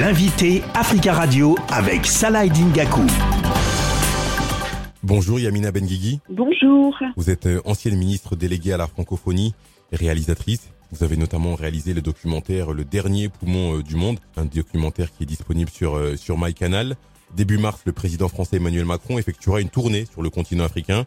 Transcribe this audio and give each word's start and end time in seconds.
L'invité 0.00 0.62
Africa 0.74 1.14
Radio 1.14 1.56
avec 1.70 2.04
Salah 2.04 2.46
Dingaku. 2.46 3.00
Bonjour 5.02 5.40
Yamina 5.40 5.72
Benguigui. 5.72 6.20
Bonjour. 6.28 6.94
Vous 7.16 7.30
êtes 7.30 7.46
euh, 7.46 7.62
ancienne 7.64 7.96
ministre 7.96 8.36
déléguée 8.36 8.74
à 8.74 8.76
la 8.76 8.88
francophonie 8.88 9.54
et 9.92 9.96
réalisatrice. 9.96 10.68
Vous 10.92 11.02
avez 11.02 11.16
notamment 11.16 11.54
réalisé 11.54 11.94
le 11.94 12.02
documentaire 12.02 12.72
Le 12.72 12.84
dernier 12.84 13.30
poumon 13.30 13.78
euh, 13.78 13.82
du 13.82 13.96
monde, 13.96 14.18
un 14.36 14.44
documentaire 14.44 15.10
qui 15.16 15.22
est 15.22 15.26
disponible 15.26 15.70
sur 15.70 15.96
euh, 15.96 16.16
sur 16.16 16.36
MyCanal. 16.36 16.96
Début 17.34 17.56
mars, 17.56 17.80
le 17.86 17.92
président 17.92 18.28
français 18.28 18.56
Emmanuel 18.56 18.84
Macron 18.84 19.18
effectuera 19.18 19.62
une 19.62 19.70
tournée 19.70 20.04
sur 20.04 20.20
le 20.20 20.28
continent 20.28 20.64
africain. 20.64 21.06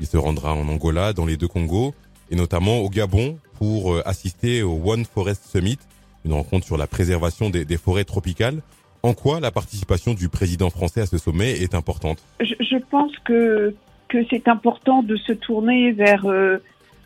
Il 0.00 0.06
se 0.06 0.16
rendra 0.16 0.54
en 0.54 0.66
Angola, 0.66 1.12
dans 1.12 1.26
les 1.26 1.36
deux 1.36 1.48
Congos, 1.48 1.92
et 2.30 2.36
notamment 2.36 2.78
au 2.78 2.88
Gabon 2.88 3.36
pour 3.58 3.98
assister 4.06 4.62
au 4.62 4.80
One 4.82 5.04
Forest 5.04 5.42
Summit, 5.52 5.78
une 6.24 6.32
rencontre 6.32 6.66
sur 6.66 6.76
la 6.76 6.86
préservation 6.86 7.50
des, 7.50 7.76
forêts 7.76 8.04
tropicales. 8.04 8.60
En 9.02 9.14
quoi 9.14 9.40
la 9.40 9.50
participation 9.50 10.12
du 10.12 10.28
président 10.28 10.68
français 10.68 11.00
à 11.00 11.06
ce 11.06 11.18
sommet 11.18 11.52
est 11.52 11.74
importante? 11.74 12.22
Je, 12.40 12.76
pense 12.90 13.16
que, 13.20 13.74
que 14.08 14.18
c'est 14.28 14.48
important 14.48 15.02
de 15.02 15.16
se 15.16 15.32
tourner 15.32 15.92
vers 15.92 16.26
euh, 16.26 16.58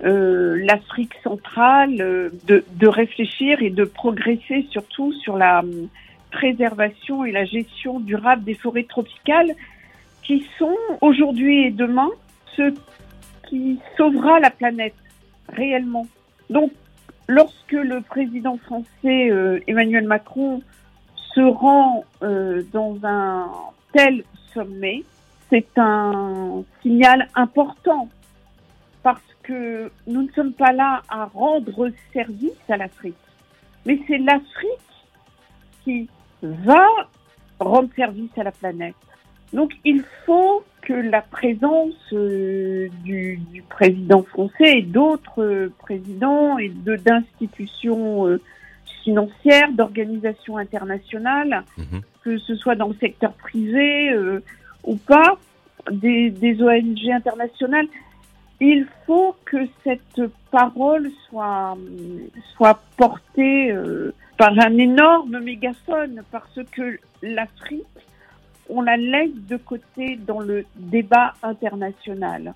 euh, 0.04 0.56
l'Afrique 0.66 1.12
centrale, 1.22 2.00
euh, 2.00 2.30
de, 2.46 2.64
de, 2.74 2.88
réfléchir 2.88 3.62
et 3.62 3.70
de 3.70 3.84
progresser 3.84 4.66
surtout 4.70 5.12
sur 5.12 5.36
la 5.36 5.62
préservation 6.32 7.24
et 7.24 7.30
la 7.30 7.44
gestion 7.44 8.00
durable 8.00 8.42
des 8.42 8.54
forêts 8.54 8.84
tropicales 8.84 9.54
qui 10.24 10.44
sont 10.58 10.76
aujourd'hui 11.00 11.66
et 11.66 11.70
demain 11.70 12.08
ce 12.56 12.74
qui 13.48 13.78
sauvera 13.96 14.40
la 14.40 14.50
planète 14.50 14.94
réellement. 15.48 16.08
Donc 16.50 16.72
lorsque 17.28 17.72
le 17.72 18.00
président 18.00 18.56
français 18.58 19.30
euh, 19.30 19.60
Emmanuel 19.66 20.06
Macron 20.06 20.62
se 21.34 21.40
rend 21.40 22.04
euh, 22.22 22.62
dans 22.72 22.96
un 23.02 23.50
tel 23.92 24.24
sommet, 24.52 25.04
c'est 25.50 25.66
un 25.76 26.62
signal 26.82 27.28
important 27.34 28.08
parce 29.02 29.20
que 29.42 29.90
nous 30.06 30.22
ne 30.22 30.32
sommes 30.32 30.52
pas 30.54 30.72
là 30.72 31.02
à 31.08 31.26
rendre 31.26 31.90
service 32.12 32.52
à 32.68 32.76
l'Afrique, 32.76 33.14
mais 33.84 33.98
c'est 34.06 34.18
l'Afrique 34.18 34.78
qui 35.82 36.08
va 36.42 36.86
rendre 37.60 37.88
service 37.94 38.30
à 38.36 38.44
la 38.44 38.52
planète. 38.52 38.94
Donc 39.52 39.72
il 39.84 40.02
faut 40.24 40.64
que 40.84 40.92
la 40.92 41.22
présence 41.22 41.94
euh, 42.12 42.88
du, 43.02 43.38
du, 43.50 43.62
président 43.62 44.22
français 44.22 44.78
et 44.78 44.82
d'autres 44.82 45.42
euh, 45.42 45.72
présidents 45.78 46.58
et 46.58 46.68
d'institutions 46.68 48.26
euh, 48.26 48.40
financières, 49.02 49.72
d'organisations 49.72 50.58
internationales, 50.58 51.64
mhm. 51.78 52.02
que 52.22 52.38
ce 52.38 52.54
soit 52.54 52.74
dans 52.74 52.88
le 52.88 52.94
secteur 53.00 53.32
privé 53.32 54.14
ou 54.82 54.96
pas, 54.96 55.38
des, 55.90 56.30
des, 56.30 56.62
ONG 56.62 57.10
internationales, 57.10 57.86
il 58.60 58.86
faut 59.06 59.36
que 59.44 59.58
cette 59.82 60.22
parole 60.50 61.10
soit, 61.28 61.76
soit 62.54 62.80
portée 62.96 63.76
par 64.38 64.58
un 64.58 64.78
énorme 64.78 65.40
mégaphone 65.40 66.22
parce 66.30 66.60
que 66.72 66.98
l'Afrique 67.22 67.84
on 68.68 68.82
la 68.82 68.96
laisse 68.96 69.34
de 69.48 69.56
côté 69.56 70.16
dans 70.16 70.40
le 70.40 70.64
débat 70.76 71.34
international. 71.42 72.54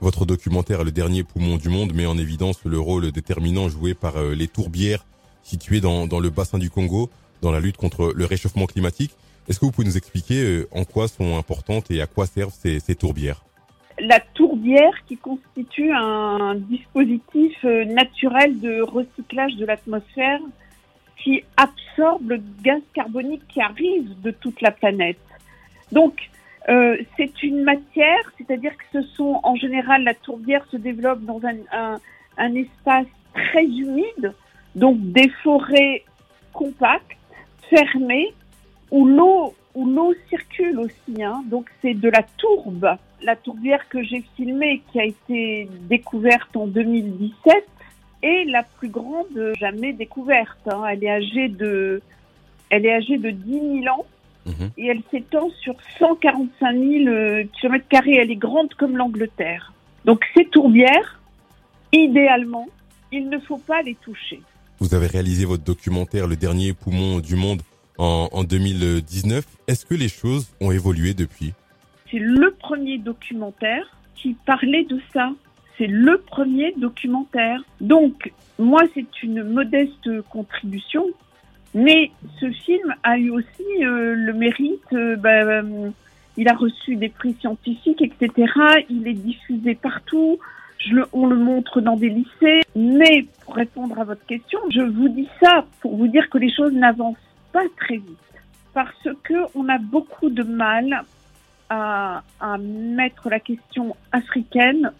Votre 0.00 0.24
documentaire 0.24 0.82
Le 0.82 0.92
dernier 0.92 1.24
poumon 1.24 1.56
du 1.56 1.68
monde 1.68 1.92
met 1.94 2.06
en 2.06 2.16
évidence 2.16 2.64
le 2.64 2.80
rôle 2.80 3.12
déterminant 3.12 3.68
joué 3.68 3.92
par 3.94 4.16
euh, 4.16 4.34
les 4.34 4.48
tourbières 4.48 5.04
situées 5.42 5.80
dans, 5.80 6.06
le 6.06 6.30
bassin 6.30 6.58
du 6.58 6.70
Congo 6.70 7.10
dans 7.42 7.50
la 7.50 7.60
lutte 7.60 7.76
contre 7.76 8.12
le 8.14 8.24
réchauffement 8.24 8.66
climatique. 8.66 9.12
Est-ce 9.48 9.58
que 9.58 9.66
vous 9.66 9.72
pouvez 9.72 9.86
nous 9.86 9.96
expliquer 9.96 10.42
euh, 10.42 10.68
en 10.72 10.84
quoi 10.84 11.08
sont 11.08 11.36
importantes 11.36 11.90
et 11.90 12.00
à 12.00 12.06
quoi 12.06 12.26
servent 12.26 12.54
ces, 12.54 12.80
ces 12.80 12.94
tourbières? 12.94 13.44
La 13.98 14.20
tourbière 14.20 14.92
qui 15.06 15.18
constitue 15.18 15.92
un 15.92 16.54
dispositif 16.54 17.58
euh, 17.64 17.84
naturel 17.84 18.58
de 18.60 18.80
recyclage 18.80 19.56
de 19.56 19.66
l'atmosphère 19.66 20.40
qui 21.22 21.42
absorbe 21.58 22.30
le 22.30 22.42
gaz 22.62 22.80
carbonique 22.94 23.46
qui 23.48 23.60
arrive 23.60 24.18
de 24.22 24.30
toute 24.30 24.62
la 24.62 24.70
planète. 24.70 25.18
Donc, 25.92 26.30
euh, 26.68 26.96
c'est 27.16 27.42
une 27.42 27.62
matière, 27.62 28.32
c'est-à-dire 28.38 28.72
que 28.76 28.84
ce 28.92 29.02
sont 29.16 29.40
en 29.42 29.56
général 29.56 30.04
la 30.04 30.14
tourbière 30.14 30.64
se 30.70 30.76
développe 30.76 31.22
dans 31.22 31.40
un, 31.44 31.98
un, 32.36 32.54
espace 32.54 33.06
très 33.34 33.64
humide, 33.64 34.34
donc 34.74 34.98
des 35.00 35.30
forêts 35.42 36.04
compactes, 36.52 37.16
fermées, 37.70 38.34
où 38.90 39.06
l'eau 39.06 39.54
où 39.74 39.86
l'eau 39.86 40.14
circule 40.28 40.80
aussi. 40.80 41.22
Hein. 41.22 41.42
Donc 41.46 41.70
c'est 41.80 41.94
de 41.94 42.08
la 42.08 42.24
tourbe. 42.36 42.96
La 43.22 43.36
tourbière 43.36 43.88
que 43.88 44.02
j'ai 44.02 44.24
filmée, 44.36 44.82
qui 44.90 45.00
a 45.00 45.04
été 45.04 45.68
découverte 45.88 46.56
en 46.56 46.66
2017, 46.66 47.66
est 48.22 48.44
la 48.46 48.64
plus 48.64 48.88
grande 48.88 49.54
jamais 49.58 49.92
découverte. 49.92 50.66
Hein. 50.66 50.84
Elle 50.90 51.04
est 51.04 51.10
âgée 51.10 51.48
de 51.48 52.02
elle 52.68 52.86
est 52.86 52.94
âgée 52.94 53.18
de 53.18 53.30
10 53.30 53.82
000 53.82 53.94
ans 53.94 54.06
Mhm. 54.50 54.70
et 54.76 54.86
elle 54.86 55.02
s'étend 55.10 55.50
sur 55.60 55.74
145 55.98 56.72
000 56.72 57.48
km 57.60 57.84
carrés. 57.88 58.16
Elle 58.16 58.30
est 58.30 58.36
grande 58.36 58.72
comme 58.74 58.96
l'Angleterre. 58.96 59.72
Donc 60.04 60.24
ces 60.36 60.44
tourbières, 60.46 61.20
idéalement, 61.92 62.68
il 63.12 63.28
ne 63.28 63.38
faut 63.38 63.58
pas 63.58 63.82
les 63.82 63.94
toucher. 63.96 64.40
Vous 64.78 64.94
avez 64.94 65.06
réalisé 65.06 65.44
votre 65.44 65.64
documentaire 65.64 66.26
Le 66.26 66.36
dernier 66.36 66.72
poumon 66.72 67.20
du 67.20 67.36
monde 67.36 67.62
en, 67.98 68.28
en 68.32 68.44
2019. 68.44 69.44
Est-ce 69.68 69.84
que 69.84 69.94
les 69.94 70.08
choses 70.08 70.48
ont 70.60 70.70
évolué 70.70 71.12
depuis? 71.12 71.52
C'est 72.10 72.18
le 72.18 72.52
premier 72.52 72.98
documentaire 72.98 73.84
qui 74.16 74.34
parlait 74.46 74.84
de 74.84 75.00
ça. 75.12 75.30
C'est 75.76 75.86
le 75.86 76.18
premier 76.18 76.74
documentaire. 76.76 77.62
Donc, 77.80 78.32
moi, 78.58 78.82
c'est 78.94 79.22
une 79.22 79.42
modeste 79.42 80.22
contribution 80.30 81.06
mais 81.74 82.10
ce 82.40 82.50
film 82.50 82.94
a 83.02 83.16
eu 83.16 83.30
aussi 83.30 83.84
euh, 83.84 84.14
le 84.14 84.32
mérite, 84.32 84.92
euh, 84.92 85.16
bah, 85.16 85.42
euh, 85.42 85.90
il 86.36 86.48
a 86.48 86.54
reçu 86.54 86.96
des 86.96 87.08
prix 87.08 87.36
scientifiques, 87.40 88.02
etc. 88.02 88.52
Il 88.88 89.06
est 89.06 89.14
diffusé 89.14 89.74
partout. 89.74 90.38
Je 90.78 90.94
le, 90.94 91.06
on 91.12 91.26
le 91.26 91.36
montre 91.36 91.80
dans 91.80 91.96
des 91.96 92.08
lycées. 92.08 92.62
Mais 92.74 93.26
pour 93.44 93.54
répondre 93.54 93.98
à 94.00 94.04
votre 94.04 94.24
question, 94.26 94.58
je 94.70 94.80
vous 94.80 95.08
dis 95.08 95.28
ça 95.40 95.64
pour 95.80 95.96
vous 95.96 96.08
dire 96.08 96.28
que 96.28 96.38
les 96.38 96.52
choses 96.52 96.72
n'avancent 96.72 97.16
pas 97.52 97.64
très 97.76 97.96
vite. 97.96 98.18
Parce 98.74 99.08
que 99.22 99.34
on 99.54 99.68
a 99.68 99.78
beaucoup 99.78 100.30
de 100.30 100.42
mal 100.42 101.04
à, 101.68 102.22
à 102.40 102.58
mettre 102.58 103.28
la 103.28 103.38
question 103.38 103.94
africaine 104.10 104.92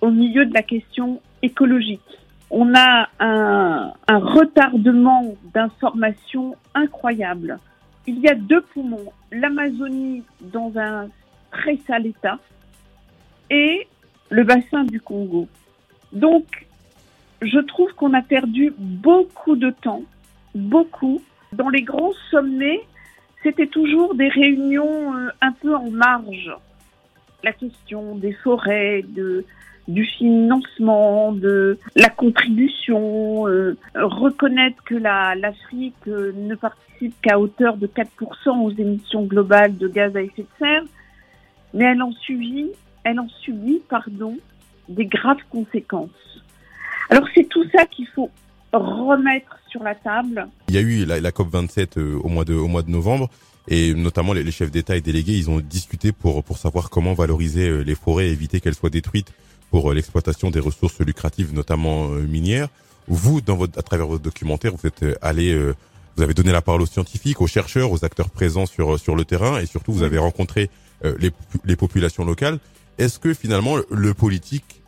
au 0.00 0.10
milieu 0.10 0.44
de 0.44 0.52
la 0.52 0.62
question 0.62 1.20
écologique 1.42 2.00
on 2.50 2.74
a 2.74 3.08
un, 3.20 3.92
retardement 4.08 5.34
d'information 5.54 6.56
incroyable. 6.74 7.58
Il 8.06 8.18
y 8.18 8.28
a 8.28 8.34
deux 8.34 8.60
poumons, 8.60 9.12
l'Amazonie 9.30 10.24
dans 10.40 10.72
un 10.76 11.08
très 11.52 11.78
sale 11.86 12.06
état 12.06 12.38
et 13.50 13.86
le 14.30 14.44
bassin 14.44 14.84
du 14.84 15.00
Congo. 15.00 15.48
Donc, 16.12 16.66
je 17.40 17.58
trouve 17.60 17.92
qu'on 17.94 18.14
a 18.14 18.22
perdu 18.22 18.72
beaucoup 18.76 19.56
de 19.56 19.70
temps, 19.70 20.02
beaucoup. 20.54 21.22
Dans 21.52 21.68
les 21.68 21.82
grands 21.82 22.12
sommets, 22.30 22.80
c'était 23.42 23.66
toujours 23.66 24.14
des 24.14 24.28
réunions 24.28 25.14
euh, 25.14 25.30
un 25.40 25.52
peu 25.52 25.74
en 25.74 25.90
marge. 25.90 26.52
La 27.42 27.52
question 27.52 28.16
des 28.16 28.32
forêts, 28.32 29.04
du 29.88 30.04
financement, 30.04 31.32
de 31.32 31.78
la 31.96 32.08
contribution, 32.08 33.48
euh, 33.48 33.76
reconnaître 33.94 34.82
que 34.84 34.94
l'Afrique 34.94 35.94
euh, 36.06 36.32
ne 36.36 36.54
participe 36.54 37.14
qu'à 37.22 37.38
hauteur 37.38 37.76
de 37.76 37.86
4% 37.86 38.62
aux 38.62 38.70
émissions 38.70 39.24
globales 39.24 39.76
de 39.76 39.88
gaz 39.88 40.14
à 40.16 40.22
effet 40.22 40.42
de 40.42 40.48
serre, 40.58 40.82
mais 41.74 41.84
elle 41.84 42.02
en 42.02 42.12
subit, 42.12 42.70
elle 43.04 43.18
en 43.18 43.28
subit, 43.40 43.80
pardon, 43.88 44.36
des 44.88 45.06
graves 45.06 45.42
conséquences. 45.50 46.44
Alors 47.08 47.26
c'est 47.34 47.48
tout 47.48 47.64
ça 47.74 47.86
qu'il 47.86 48.06
faut 48.08 48.30
remettre 48.72 49.58
sur 49.68 49.82
la 49.82 49.94
table. 49.94 50.48
Il 50.68 50.74
y 50.74 50.78
a 50.78 50.80
eu 50.80 51.04
la, 51.04 51.32
COP 51.32 51.50
27 51.50 51.98
euh, 51.98 52.18
au 52.22 52.28
mois 52.28 52.44
de 52.44 52.54
au 52.54 52.68
mois 52.68 52.82
de 52.82 52.90
novembre 52.90 53.28
et 53.68 53.94
notamment 53.94 54.32
les, 54.32 54.42
les 54.42 54.50
chefs 54.50 54.70
d'État 54.70 54.96
et 54.96 55.00
délégués, 55.00 55.36
ils 55.36 55.50
ont 55.50 55.60
discuté 55.60 56.12
pour 56.12 56.42
pour 56.42 56.58
savoir 56.58 56.90
comment 56.90 57.14
valoriser 57.14 57.84
les 57.84 57.94
forêts 57.94 58.28
et 58.28 58.32
éviter 58.32 58.60
qu'elles 58.60 58.74
soient 58.74 58.90
détruites 58.90 59.32
pour 59.70 59.90
euh, 59.90 59.94
l'exploitation 59.94 60.50
des 60.50 60.60
ressources 60.60 61.00
lucratives, 61.00 61.54
notamment 61.54 62.10
euh, 62.10 62.22
minières. 62.22 62.68
Vous, 63.08 63.40
dans 63.40 63.56
votre, 63.56 63.78
à 63.78 63.82
travers 63.82 64.06
votre 64.06 64.22
documentaire, 64.22 64.72
vous 64.74 64.86
êtes 64.86 65.02
euh, 65.02 65.14
allé, 65.22 65.56
vous 66.16 66.22
avez 66.22 66.34
donné 66.34 66.52
la 66.52 66.60
parole 66.60 66.82
aux 66.82 66.86
scientifiques, 66.86 67.40
aux 67.40 67.46
chercheurs, 67.46 67.90
aux 67.90 68.04
acteurs 68.04 68.30
présents 68.30 68.66
sur 68.66 68.98
sur 68.98 69.16
le 69.16 69.24
terrain, 69.24 69.58
et 69.58 69.66
surtout 69.66 69.92
vous 69.92 70.02
avez 70.02 70.18
rencontré 70.18 70.70
les, 71.02 71.30
les 71.64 71.76
populations 71.76 72.24
locales. 72.24 72.58
Est-ce 72.98 73.18
que 73.18 73.32
finalement 73.32 73.76
le 73.90 74.12
politique 74.12 74.79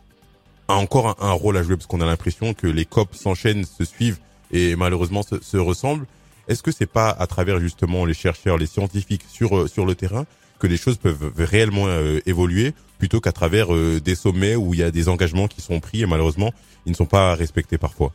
a 0.67 0.75
encore 0.75 1.17
un, 1.21 1.31
rôle 1.31 1.57
à 1.57 1.63
jouer 1.63 1.75
parce 1.75 1.87
qu'on 1.87 2.01
a 2.01 2.05
l'impression 2.05 2.53
que 2.53 2.67
les 2.67 2.85
COP 2.85 3.15
s'enchaînent, 3.15 3.65
se 3.65 3.85
suivent 3.85 4.19
et 4.51 4.75
malheureusement 4.75 5.23
se, 5.23 5.41
se 5.41 5.57
ressemblent 5.57 6.05
Est-ce 6.47 6.63
que 6.63 6.71
c'est 6.71 6.91
pas 6.91 7.09
à 7.09 7.27
travers 7.27 7.59
justement 7.59 8.05
les 8.05 8.13
chercheurs, 8.13 8.57
les 8.57 8.65
scientifiques 8.65 9.23
sur 9.27 9.57
euh, 9.57 9.67
sur 9.67 9.85
le 9.85 9.95
terrain 9.95 10.25
que 10.59 10.67
les 10.67 10.77
choses 10.77 10.97
peuvent 10.97 11.31
réellement 11.37 11.87
euh, 11.87 12.19
évoluer 12.25 12.73
plutôt 12.99 13.19
qu'à 13.19 13.33
travers 13.33 13.67
des 14.01 14.15
sommets 14.15 14.55
où 14.55 14.73
il 14.73 14.79
y 14.79 14.83
a 14.83 14.91
des 14.91 15.09
engagements 15.09 15.47
qui 15.47 15.61
sont 15.61 15.81
pris 15.81 16.03
et 16.03 16.05
malheureusement 16.05 16.53
ils 16.85 16.91
ne 16.91 16.95
sont 16.95 17.05
pas 17.05 17.35
respectés 17.35 17.77
parfois? 17.77 18.13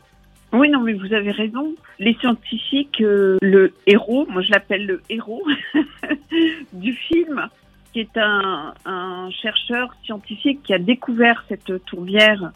Oui, 0.53 0.71
non, 0.71 0.81
mais 0.81 0.95
vous 0.95 1.13
avez 1.13 1.31
raison. 1.31 1.75
Les 1.99 2.15
scientifiques, 2.15 3.01
le 3.01 3.73
héros, 3.87 4.27
moi 4.31 4.41
je 4.41 4.51
l'appelle 4.51 4.87
le 4.87 5.03
héros 5.11 5.43
du 6.73 6.95
film, 6.95 7.49
qui 7.93 8.01
est 8.01 8.17
un, 8.17 8.75
un, 8.85 9.31
chercheur 9.31 9.95
scientifique 10.05 10.63
qui 10.63 10.75
a 10.75 10.79
découvert 10.79 11.45
cette 11.49 11.85
tourbière 11.85 12.53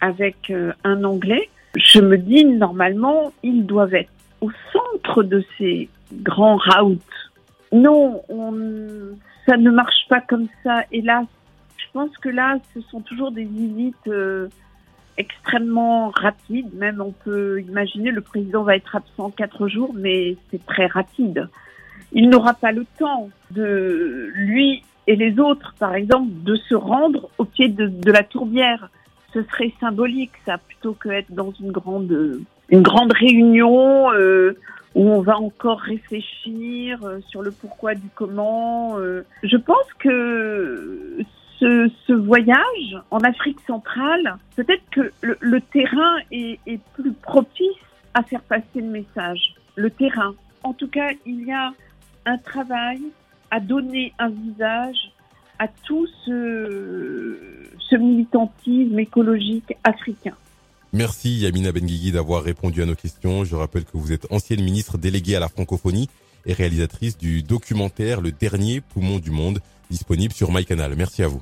avec 0.00 0.52
un 0.84 1.04
Anglais, 1.04 1.48
je 1.76 2.00
me 2.00 2.18
dis 2.18 2.44
normalement, 2.44 3.32
ils 3.42 3.64
doivent 3.66 3.94
être 3.94 4.10
au 4.40 4.50
centre 4.72 5.22
de 5.22 5.44
ces 5.58 5.88
grands 6.12 6.58
routes. 6.58 7.00
Non, 7.72 8.22
ça 9.46 9.56
ne 9.56 9.70
marche 9.70 10.06
pas 10.08 10.20
comme 10.20 10.48
ça, 10.62 10.84
hélas. 10.92 11.26
Je 11.76 11.84
pense 11.92 12.16
que 12.18 12.28
là, 12.28 12.58
ce 12.74 12.80
sont 12.82 13.00
toujours 13.00 13.32
des 13.32 13.44
visites 13.44 14.08
euh, 14.08 14.48
extrêmement 15.16 16.10
rapides. 16.10 16.72
Même 16.74 17.00
on 17.00 17.12
peut 17.12 17.60
imaginer 17.60 18.10
le 18.10 18.20
président 18.20 18.62
va 18.62 18.76
être 18.76 18.94
absent 18.94 19.30
quatre 19.30 19.68
jours, 19.68 19.92
mais 19.94 20.36
c'est 20.50 20.64
très 20.66 20.86
rapide. 20.86 21.48
Il 22.14 22.30
n'aura 22.30 22.54
pas 22.54 22.72
le 22.72 22.86
temps 22.98 23.28
de 23.50 24.30
lui 24.34 24.82
et 25.06 25.16
les 25.16 25.38
autres, 25.38 25.74
par 25.78 25.94
exemple, 25.94 26.30
de 26.30 26.56
se 26.56 26.74
rendre 26.74 27.28
au 27.38 27.44
pied 27.44 27.68
de, 27.68 28.10
la 28.10 28.22
tourbière 28.22 28.88
ce 29.32 29.42
serait 29.42 29.72
symbolique, 29.80 30.30
ça, 30.46 30.58
plutôt 30.58 30.94
que 30.94 31.08
être 31.08 31.32
dans 31.32 31.50
une 31.60 31.72
grande, 31.72 32.40
une 32.68 32.82
grande 32.82 33.12
réunion 33.12 34.12
euh, 34.12 34.56
où 34.94 35.10
on 35.10 35.22
va 35.22 35.36
encore 35.38 35.80
réfléchir 35.80 37.02
euh, 37.02 37.18
sur 37.28 37.42
le 37.42 37.50
pourquoi 37.50 37.96
du 37.96 38.08
comment. 38.14 38.96
Euh. 38.98 39.22
Je 39.42 39.56
pense 39.56 39.92
que 39.98 41.18
ce, 41.58 41.90
ce, 42.06 42.12
voyage 42.12 42.96
en 43.10 43.18
Afrique 43.18 43.58
centrale, 43.66 44.36
peut-être 44.54 44.84
que 44.92 45.10
le, 45.20 45.60
terrain 45.60 46.16
est, 46.30 46.60
plus 46.94 47.12
propice 47.12 47.66
à 48.14 48.22
faire 48.22 48.42
passer 48.42 48.80
le 48.80 48.88
message. 48.88 49.54
Le 49.74 49.90
terrain. 49.90 50.34
En 50.62 50.72
tout 50.74 50.88
cas, 50.88 51.10
il 51.26 51.44
y 51.44 51.52
a 51.52 51.72
un 52.26 52.38
travail 52.38 53.00
à 53.50 53.60
donner 53.60 54.12
un 54.18 54.30
visage 54.30 55.12
à 55.58 55.68
tout 55.68 56.06
ce, 56.24 57.96
militantisme 57.96 58.98
écologique 58.98 59.72
africain. 59.84 60.34
Merci 60.92 61.38
Yamina 61.38 61.70
Benguigui 61.70 62.10
d'avoir 62.10 62.42
répondu 62.42 62.82
à 62.82 62.86
nos 62.86 62.96
questions. 62.96 63.44
Je 63.44 63.54
rappelle 63.54 63.84
que 63.84 63.96
vous 63.96 64.12
êtes 64.12 64.26
ancienne 64.32 64.64
ministre 64.64 64.98
déléguée 64.98 65.36
à 65.36 65.40
la 65.40 65.48
francophonie 65.48 66.08
et 66.44 66.52
réalisatrice 66.54 67.16
du 67.16 67.42
documentaire 67.42 68.20
Le 68.20 68.32
dernier 68.32 68.80
poumon 68.80 69.20
du 69.20 69.30
monde, 69.30 69.60
disponible 69.90 70.34
sur 70.34 70.50
MyCanal. 70.50 70.96
Merci 70.96 71.22
à 71.22 71.28
vous. 71.28 71.40